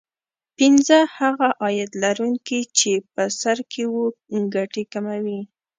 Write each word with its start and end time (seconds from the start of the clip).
پینځه 0.57 0.99
هغه 1.17 1.47
عاید 1.61 1.89
لرونکي 2.03 2.59
چې 2.77 2.91
په 3.13 3.23
سر 3.41 3.57
کې 3.71 3.83
وو 3.93 4.05
ګټې 4.55 4.83
کموي 4.93 5.41